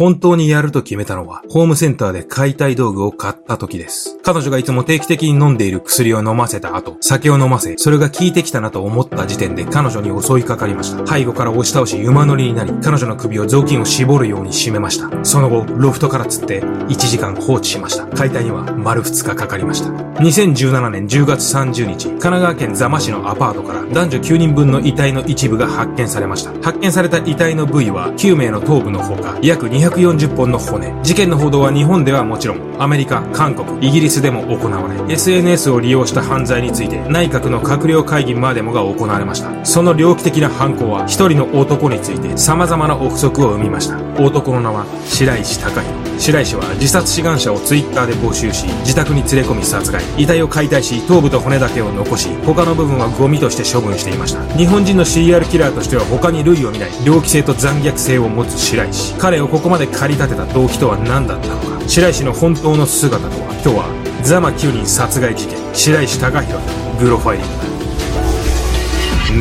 [0.00, 4.16] 本当にやると決めたのは、ホームセンターで解体道具を買った時です。
[4.22, 11.06] 彼女がいつも定期的に飲んでいる薬を飲ませた後、酒を飲ませ、それが効いてきたなと思った時点で彼女に襲いかかりました。
[11.06, 15.22] 背後から押し倒し馬乗りになり、彼女の首を雑巾を絞るように締めました。
[15.22, 18.06] その後、ロフトから釣って1時間放置しました。
[18.06, 19.90] 解体には丸2日かかりました。
[19.90, 26.52] 2017年10月30日、神奈川県座間市のアパートから男女9人分の遺体の一部が発見されました。
[26.62, 30.92] 発見された遺体の部位は9名の頭部のほか、約200 240本の骨。
[31.02, 39.64] 事件の報道は日本ではもちろん、アメリカ、韓国、イギリスでも行われ、SNS を利用した犯罪について内閣の閣僚会議までもが行われました。
[39.64, 43.98] その猟奇的な犯行は一人の男について様々な憶測を生みました。
[44.22, 45.99] 男の名は白石隆弘。
[46.20, 50.02] 白石は自殺志願者をツイッターで募集し、自宅に連れ込み殺害。
[50.18, 54.44] 遺体を解体し、頭部と骨だけを残し、他の部分はゴミとして処分していました。
[54.54, 59.14] 日本人のシリアルキラーとしては他に類を見ない、猟奇性と残虐性を持つ白石。
[59.14, 61.88] 彼をここまで駆り立てた動機とは何だったのか。
[61.88, 63.88] 白石の本当の姿とは、今日は、
[64.22, 67.70] ザマ9人殺害事件、白石隆弘のグロファイリングだ。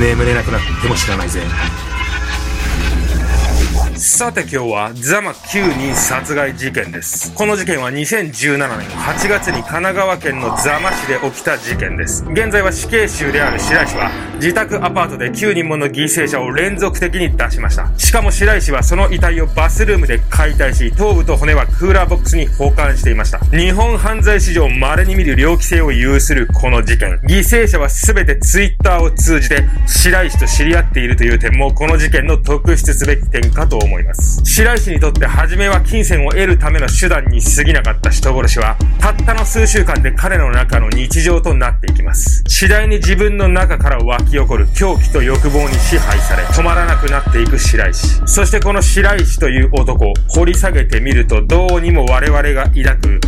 [0.08, 1.42] 眠れなくなっても知らないぜ。
[4.12, 7.32] さて今日はザマ9人殺害事件です。
[7.36, 12.26] この事件は2017年8月に神奈川県の座間市で起きた事件です。
[12.26, 17.92] 現在は死刑囚である白石は自宅アパートで9人もの犠牲者を連続的に出しました。
[17.98, 23.38] しかも白石はその遺体をバスルームで解体し、頭部と骨はクーラーボックスに保管していました。
[23.56, 27.20] 日本犯罪史上稀に見る猟奇性を有するこの事件。
[27.28, 33.99] 犠牲者は全てツイッターを通じて白石と知り合っているという点もこの事件の特筆すべき点かと思います。
[34.00, 34.42] います。
[34.44, 42.44] 白石にとって初めは金銭を得るための手段に過ぎなかった人殺しは、たったの数週間で彼の中の日常となっていきます。
[42.48, 48.22] 次第に自分の中から湧き起こる狂気と欲望に支配され、止まらなくなっていく白石。
[48.26, 53.20] そしてこの白石という男、掘り下げてみるとどうにも我々が抱く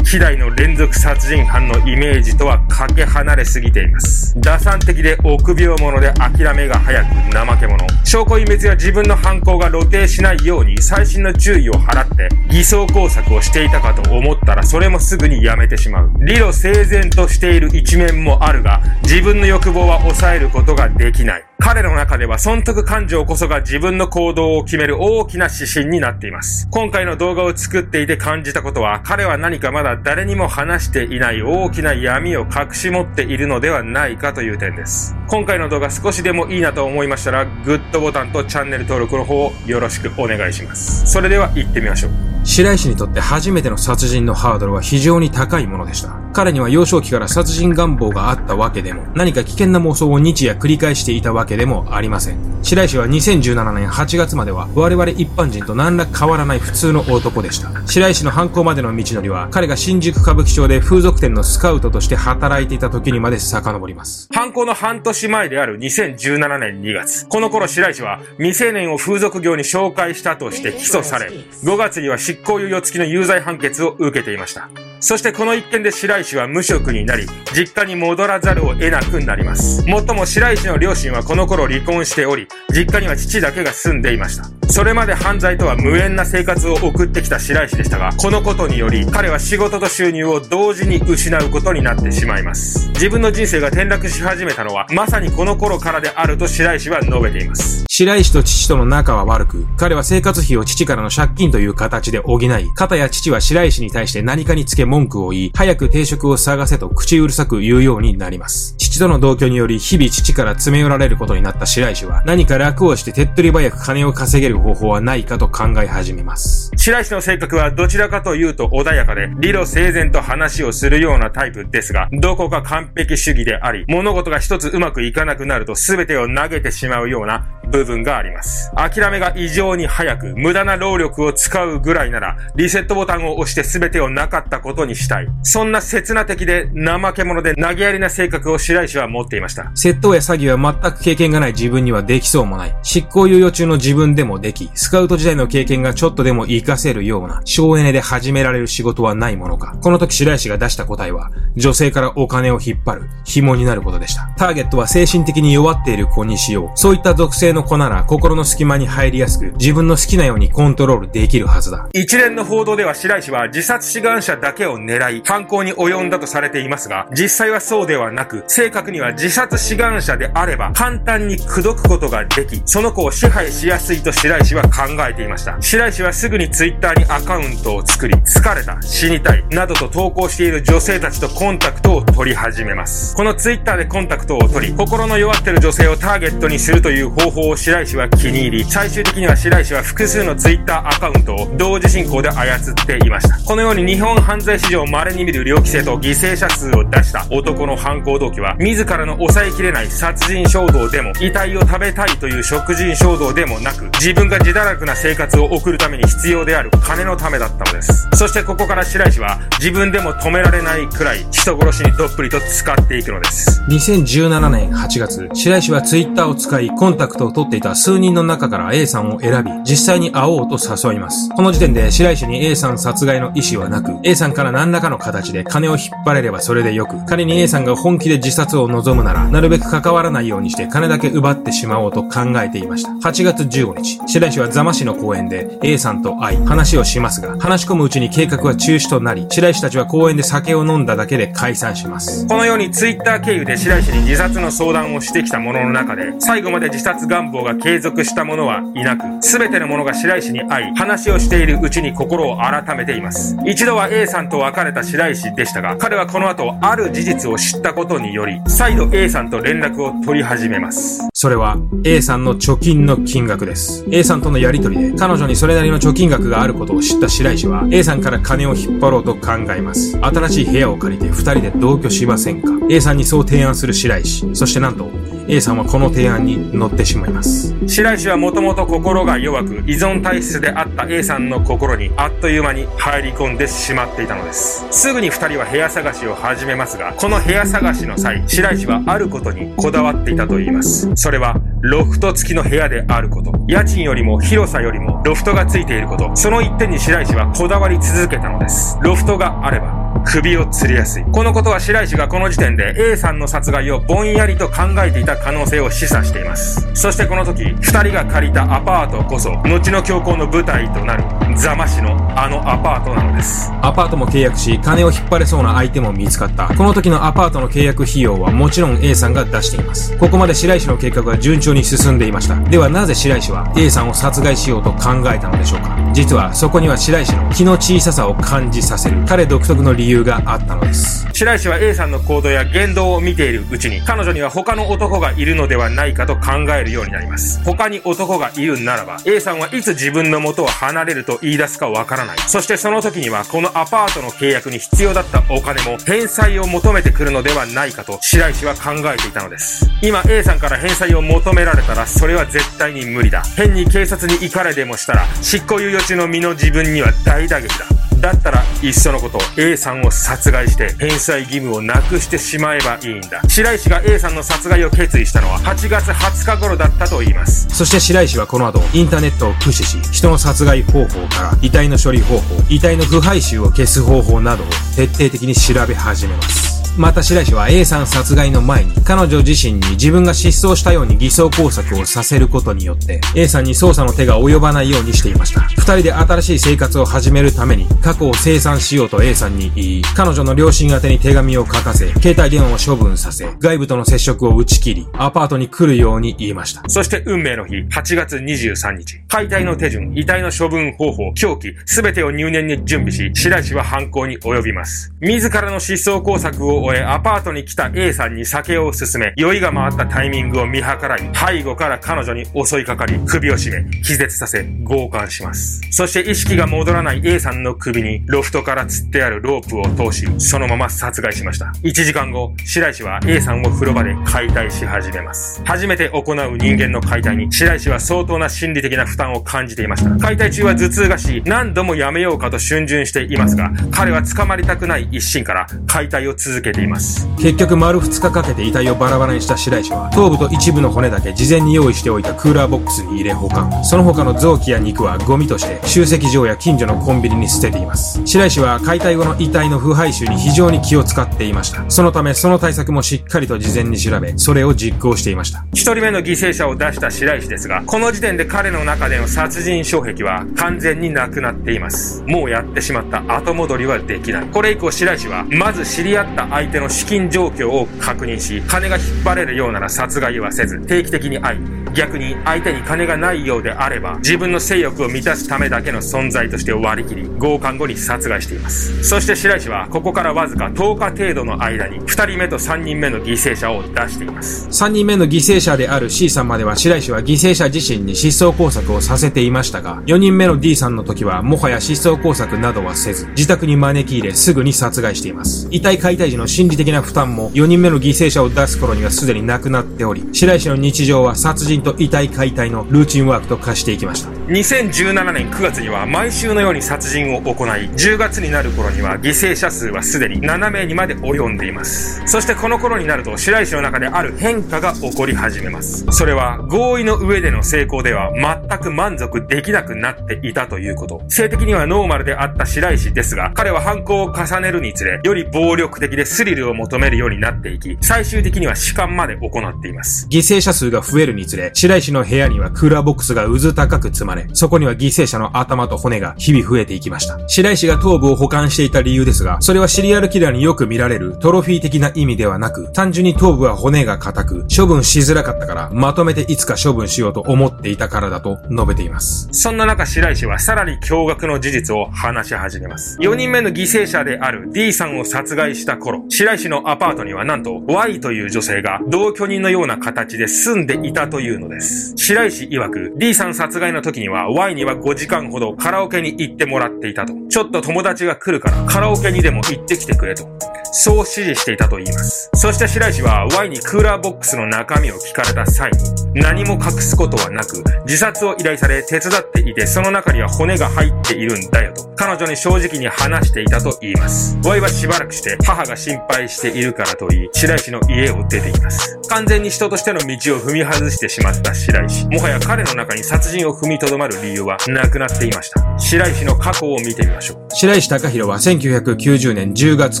[0.10, 4.34] 希代の連続殺人犯のイメージとはかけ離れすぎています。
[4.40, 7.86] 打算的で臆病者で諦めが早く怠け者。
[8.06, 16.10] 証拠隠滅や自分の犯行が露呈しないように細心の注意を払って偽装工作をしていたかと思ったらそれもすぐにやめてしまう。
[16.20, 21.44] 理路整然としている一面もあるが、自分の欲望は抑えることができない。
[21.60, 26.66] 彼の中では損得感情こそが自分の行動を決める大きな指針になっています。
[26.70, 35.14] 今回の動画を作っていて感じたことは、彼は何かまだ誰にも話していない大きな闇を隠し持っているのではないかという点です。
[35.26, 41.06] 今回の動画少しでもいいなと思いましたら、グッドボタンとチャンネル登録の方をよろしくお願いします。
[41.06, 42.37] それでは行ってみましょう。
[42.48, 46.18] 白石にとって初めての殺人のハードルは非常に高いものでした。
[46.32, 52.38] 彼には幼少期から殺人願望があったわけでも、何か危険な妄想を日夜繰り返していたわけでもありません。
[52.62, 57.70] 白石は2017年8月までは我々一般人と何ら変わらない普通の男でした。
[57.86, 64.26] 白石の犯行までの道のりは、彼が新宿歌舞伎町で風俗店のスカウトとして働いていた時にまで遡ります。
[64.32, 74.68] 犯行の半年前である2017年2月、この頃白石は未成年を風俗業に紹介したとして起訴され、5月には執行猶予付きの有罪判決を受けていました。
[75.00, 79.86] そしてこの一件で白石は無職になり、実家に戻らざるを得なくなります。
[79.86, 84.50] もっとも白石の両親はこの頃離婚しており、実家には父だけが住んでいました。
[84.70, 92.88] それまで犯罪とは無縁な生活を送ってきた白石でしたが、このことにより、彼は仕事と収入を同時に失うことになってしまいます。
[92.90, 97.86] 自分の人生が転落し始めたのは、まさにこの頃からであると白石は述べています。
[97.88, 108.74] 白石と父との仲は悪く、彼は生活費を父からの借金という形で補い、片や父は白石に対して何かにつけ文句を言い、早く定職を探せと口うるさく言うようになります。
[108.78, 116.72] 父との同居により、日々父から詰め寄られることになった白石は、何か楽をして手っ取り早く金を稼げる方法はないかと考え始めます。
[116.76, 128.70] 白石の性格はどちらかというと穏やかで、理路整然と話をするようなタイプですが、どこか完璧主義であり、物事が一つうまくいかなくなると全てを投げてしまうような部分があります。
[128.74, 135.28] 諦めが異常に早く、無駄な労力を使うぐらいなら、リセットボタンを押して全てをなかったことにしたい。
[135.42, 139.72] そんな刹那的で怠け者で投げやりな性格を白石は持っていました。
[139.74, 142.74] 窃盗や詐欺は全く経験がない自分にはできそうもない。
[142.82, 149.76] 執行猶予中の自分でもでき、スカウト時代の経験がちょっとでも活かせるような、省エネで始められる仕事はないものか。
[149.82, 154.30] この時白石が出した答えは、女性からお金を引っ張る、紐になることでした。
[154.38, 156.70] ターゲットは精神的に弱っている子にしよう。
[156.74, 161.88] そういった属性のの子なら心の隙間に入りやすく、自分の好きなようにコントロールできるはずだ。
[161.92, 174.70] 一連の報道では白石は自殺志願者だけをを狙い、犯行に及んだとされていますが、実際はそうではなく、正確には自殺志願者であれば、簡単に口説くことができ、その子を支配しやすいと白石は考
[175.08, 175.56] えていました。
[175.60, 183.14] 白石はすぐにツイッターにアカウントを作り、疲れた、死にたい、などと投稿している女性たちとコンタクトを取り始めます。
[183.16, 193.38] このツイッターでコンタクトを取り、心の弱ってる女性をターゲットにするという方法を白石は気に入り、最終的には白石は複数のツイッターアカウントを同時進行で操っていました。
[193.38, 208.08] このように日本犯罪史上稀に見る猟奇性と犠牲者数を出した男の犯行動機は、自らの抑えきれない殺人衝動でも、遺体を食べたいという食人衝動でもなく、自分が自堕落な生活を送るために必要である金のためだったのです。
[208.14, 213.62] そしてここから白石は、自分でも止められないくらい、人殺しにどっぷりと使っていくのです。
[213.68, 221.28] 2017年8月、白石はツイッターを使い、コンタクトを取っていた数人の中から A さんを選び、実際に会おうと誘います。
[221.30, 232.90] この時点で白石に A さん殺害の意思はなく、A さんから何らかの形で金を引っ張れればそれでよく、仮に A さんが本気で自殺を望むなら、なるべく関わらないようにして金だけ奪ってしまおうと考えていました。
[233.08, 242.26] 8月15日、白石は座間市の公園で A さんと会い、話をしますが、話し込むうちに計画は中止となり、白石たちは公園で酒を飲んだだけで解散します。
[242.26, 253.36] このように Twitter 経由で白石に自殺の相談をしてきた者の中で、最後まで自殺願望が継続した者はいなく、すべての者が白石に会い、話をしているうちに心を改めています。
[253.46, 261.08] 一度は A さんとと別れた白石でしたが、彼はこの後、ある事実を知ったことにより、再度 A さんと連絡を取り始めます。
[261.12, 263.84] それは、A さんの貯金の金額です。
[263.90, 269.98] A さんとのやりとりで、彼女にそれなりの貯金額があることを知った白石は、A さんから金を引っ張ろうと考えます。
[270.00, 274.34] 新しい部屋を借りて二人で同居しませんか ?A さんにそう提案する白石。
[274.34, 274.88] そしてなんと、
[275.30, 277.54] A さんはこの提案に乗ってしまいます。
[277.66, 284.66] 白石はもともと心が弱く依存体質であった A さんの心にあっという間に入り込んでしまっていたのです。
[284.70, 290.90] すぐに二人は部屋探しを始めますが、この部屋探しの際、白石はあることにこだわっていたと言います。
[290.94, 293.32] それは、ロフト付きの部屋であること。
[293.48, 296.10] 家賃よりも広さよりもロフトが付いていること。
[296.14, 298.78] その一点に白石はこだわり続けたのです。
[298.80, 299.77] ロフトがあれば、
[300.08, 301.04] 首を吊りやすい。
[301.04, 306.66] このことは白石がこの時点で A さんの殺害をぼんやりと考えていた可能性を示唆しています。
[306.74, 311.04] そしてこの時、二人が借りたアパートこそ、後の強行の舞台となる、
[311.36, 313.52] ザマ市のあのアパートなのです。
[313.60, 316.48] アパートも契約し、金を引っ張れそうな相手も見つかった。
[316.48, 319.94] この時のアパートの契約費用はもちろん A さんが出しています。
[319.98, 322.36] ここまで白石の計画は順調に進んでいました。
[322.36, 331.06] ではなぜ白石は A さんを殺害しようと考えたのでしょうか実はそこには白石の気の小ささを感じさせる彼独特の理由由があったのです。
[331.12, 337.42] 白石は A さんの行動や言動を見ているうちに、彼女には他の男がいるのではないかと考えるようになります。
[337.44, 342.18] 他に男がいるならば、A さんはいつ自分の元を離れると言い出すかわからない。
[342.28, 349.68] そしてその時には、このアパートの契約に必要だったお金も返済を求めてくるのではないかと、白石は考えていたのです。
[349.82, 353.22] 今 A さんから返済を求められたら、それは絶対に無理だ。
[353.36, 357.87] 変に警察に行かれでもしたら、執行猶予中の身の自分には大打撃だ。
[358.00, 363.22] だったら、いっそのこと、A さんを殺害して返済義務をなくしてしまえばいいんだ。
[363.28, 367.48] 白石が A さんの殺害を決意したのは8月20日頃だったと言います。
[367.50, 374.46] そして白石はこの後、インターネットを駆使し、人の殺害方法から遺体の処理方法、遺体の腐敗臭を消す方法などを
[374.76, 376.47] 徹底的に調べ始めます。
[376.78, 385.40] また白石は A さん殺害の前に彼女自身に自分が失踪したように偽装工作をさせることによって A さんに捜査の手が及ばないようにしていました。
[385.40, 396.62] 二人で新しい生活を始めるために過去を清算しようと A さんに言い、彼女の両親宛に手紙を書かせ、携帯電話を処分させ、外部との接触を打ち切り、アパートに来るように言いました。
[396.68, 404.94] そして運命の日、8月23日、解体の手順、遺体の処分方法、凶器、すべてを入念に準備し、白石は犯行に及びます。
[405.00, 415.62] 自らの失踪工作を終え、アパートに来た A さんに酒を勧め、酔いが回ったタイミングを見計らい、背後から彼女に襲いかかり、首を絞め、気絶させ、強姦します。
[415.70, 421.46] そして意識が戻らない A さんの首に、ロフトから吊ってあるロープを通し、そのまま殺害しました。
[421.62, 425.40] 1時間後、白石は A さんを風呂場で解体し始めます。
[425.46, 429.96] 初めて行う人間の解体に、白石は相当な心理的な負担を感じていました。
[429.96, 437.08] 解体中は頭痛がし、何度もやめようかと逡巡していますが、彼は捕まりたくない一心から解体を続けけています。
[437.18, 462.02] 結局丸2日かけて遺体をバラバラにした白石は頭部と一部の骨だけ事前に用意しておいたクーラーボックスに入れ保管その他の臓器や肉はゴミとして集積場や近所のコンビニに捨てています白石は解体後の遺体の腐敗臭に非常に気を使っていましたそのためその対策もしっかりと事前に調べそれを実行していました一人目の犠牲者を出した白石ですが、この時点で彼の中での殺人障壁は完全になくなっています。
[462.06, 464.26] もうやってしまった後戻りはできない。
[464.26, 471.40] これ以降白石は、まず知り合った相手の資金状況を確認し、金が引っ張れるようなら殺害はせず、定期的に会い、
[471.74, 478.82] 逆に相手に金がないようであれば、自分の性欲を満たすためだけの存在として割り切り、強姦後に殺害しています。
[478.82, 484.48] そして白石は、ここからわずか10日程度の間に、2人目と3人目の犠牲者を出しています。
[484.48, 495.48] 3人目の犠牲者である C さんまでは白石は犠牲者自身に失踪工作をさせていましたが、4人目の D さんの時はもはや失踪工作などはせず、自宅に招き入れすぐに殺害しています。
[495.50, 504.10] 遺体解体時の心理的な負担も4人目の犠牲者を出す頃にはすでになくなっており、白石の日常は殺人と遺体解体のルーチンワークと化していきました。
[504.10, 512.02] 2017年9月には毎週のように殺人を行い、10月になる頃には犠牲者数はすでに7名にまで及んでいます。
[512.06, 515.86] そしてこの頃になると白石の中である変化が起こり始めます。
[515.90, 518.12] それは合意の上での成功では
[518.48, 521.02] 全く満足できなくなっていたということ。
[521.08, 530.06] 性的にはノーマルであった白石ですが、彼は犯行を重ねるにつれ、より暴力的でスリルを求めるようになっていき、最終的には弛緩まで行っています。
[530.10, 537.18] 犠牲者数が増えるにつれ、白石の部屋にはクーラーボックスが渦高く積まれ、そこには犠牲者の頭と骨が日々増えていきました。
[537.28, 549.28] 白石が頭部を保管していた理由ですが、それはシリアルキラーによく見られるトロフィー的な意味ではなく、単純に頭部は骨が硬く、処分しづらかったから、まとめていつか処分しようと思っていたからだと述べています。
[549.32, 552.98] そんな中、白石はさらに驚愕の事実を話し始めます。
[553.00, 561.94] 4人目の犠牲者である D さんを殺害した頃、白石のアパートにはなんと Y という女性が同居人のような形で住んでいたというのです。
[561.96, 567.14] 白石曰く D さん殺害の時には Y には5時間ほどカラオケに行ってもらっていたと。
[567.28, 570.28] ちょっと友達が来るからカラオケにでも行ってきてくれと。
[570.72, 572.30] そう指示していたと言います。
[572.34, 575.78] そして白石は Y にクーラーボックスの中身を聞かれた際に
[576.20, 584.38] 何も隠すことはなく自殺を依頼され手伝っていてその中には骨が入っているんだよと彼女に正直に話していたと言います。
[584.44, 588.98] Y はしばらくして母が心配しているからと言い白石の家を出ています。
[589.08, 590.06] 完全に人としての道
[590.36, 592.06] を踏み外してしまった白石。
[592.06, 595.78] もはや彼の中に殺人を踏みとどまる理由はなくなっていました。
[595.78, 597.38] 白石の過去を見てみましょう。
[597.50, 600.00] 白石隆弘は1990年10月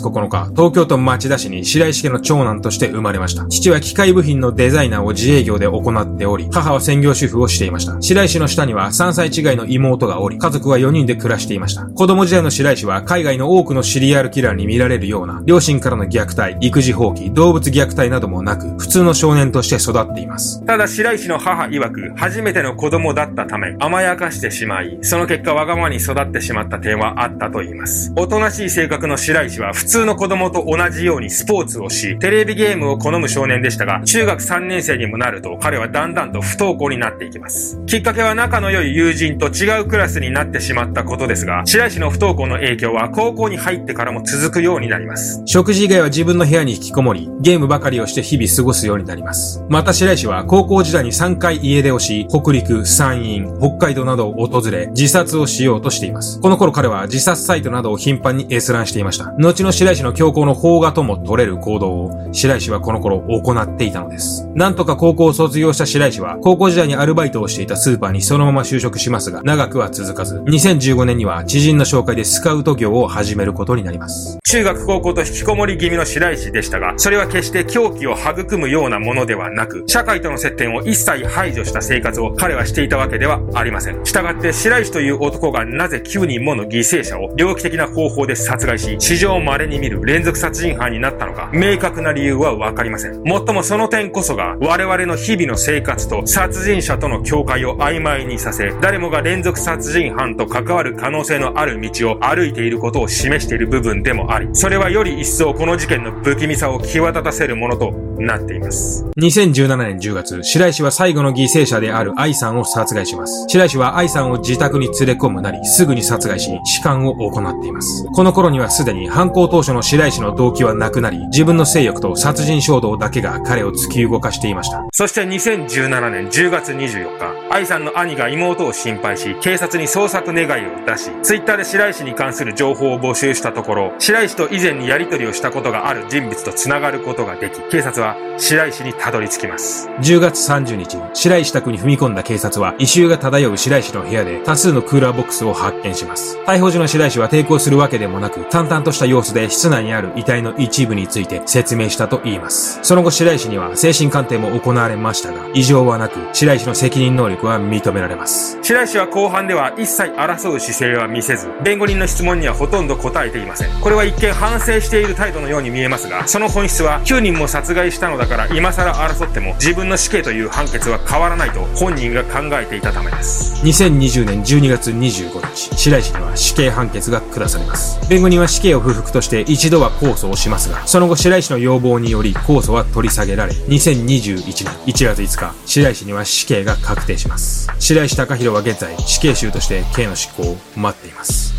[0.00, 3.46] 9日、東京都町田市に白石家の長男として生まれました。
[3.46, 8.02] 父は機械部品のデザイナーを自営業で行っており、母は専業主婦をしていました。
[8.02, 11.86] 白石の下には3歳違いの妹がおり、家族は4人で暮らしていました。
[11.86, 20.64] 子供時代の白石は海外の多くのシリアルキラーに見られるような、両親からの虐待、育児放棄、動物虐待などもなく、普通の少年として育っています。
[20.64, 49.64] ただ白石の母曰く初めての子供だったため甘やかしてしまいその結果わがままに育ってしまった点はあったと言いますおとなしい性格の白石は普通の子供と同じようにスポーツをしテレビゲームを好む少年でしたが中学3年生にもなると彼はだんだんと不登校になっていきますきっかけは仲の良い友人と違うクラスになってしまったことですが白石の不登校の影響は高校に入ってからも続くようになります食事以外は自分の部屋に引きこもり、ゲームばかりをして日々過ごすようになります。
[49.68, 56.40] また白石は高校時代に3回家出をし、北陸、山陰、北海道などを訪れ、自殺をしようとしています。
[56.40, 59.34] この頃彼は自殺サイトなどを頻繁に閲覧していました。
[59.38, 64.48] 後の白石の強行の邦画とも取れる行動を、白石はこの頃行っていたのです。
[64.54, 74.38] なんとか高校を卒業した白石は、高校時代にアルバイトをしていたスーパーにそのまま就職しますが、長くは続かず、2015年には知人の紹介でスカウト業を始めることになります。
[74.44, 84.04] 中学高校と引きこもり気味の白石でしたが、それは決して狂気を育むようなものではなく、社会との接点を一切排除した生活を彼はしていたわけではありません。
[84.04, 93.22] したがって白石という男がなぜ9人もの犠牲者を猟奇的な方法で殺害し、史上稀に見る連続殺人犯になったのか、明確な理由はわかりません。
[93.22, 109.04] もっともその点こそが、我々の日々の生活と殺人者との境界を曖昧にさせ、誰もが連続殺人犯と関わる可能性のある道を歩いていることを示している部分でもあり、それはより一層この事件の不気味さを際立たせるものとなっています。
[109.16, 113.46] 2017年10月、白石は最後の犠牲者である愛さんを殺害します。
[113.48, 118.04] 白石は愛さんを自宅に連れ込むなり、すぐに殺害し、死姦を行っています。
[118.14, 124.84] この頃にはすでに犯行当初の白石の動機はなくなり、自分の性欲と殺人衝動だけが彼を突き動かしていました。
[124.92, 139.88] そして2017年10月24日、愛さんの兄が妹を心配し、警察に捜索願いを出し、ツイッターで白石に関する情報を募集したところ、白石と以前にやり取りをしたことがある人物と繋がることができ、警察は白石にたどり着きます。
[140.00, 146.38] 10月30日、白石宅に踏み込んだ警察は、異臭が漂う白石の部屋で多数のクーラーボックスを発見します。
[146.46, 152.78] 逮捕時の白石は抵抗するわけでもなく、淡々とした様子で室内にある遺体の一部について説明したと言います。
[152.82, 158.58] その後白石には精神鑑定も行われましたが、異常はなく、白石の責任能力は認められます。
[158.62, 163.80] 白石は後半では一切争う姿勢は見せず、弁護人の質問にはほとんど答えていません。
[163.80, 173.62] これは一見反省している態度のように見えますが、その本質は9人も殺害したのだから今更争っても自分の死刑という判決は変わらないと本人が考えていたためです。
[173.64, 177.98] 2020年12月25日、白石には死刑判決が下されます。
[178.08, 187.68] 弁護人は死刑を不服として一度は控訴をしますが、その後白石の要望により控訴は取り下げられ、2021年1月5日、白石には死刑が確定します。
[187.78, 191.54] 白石隆弘は現在死刑囚として刑の執行を待っています。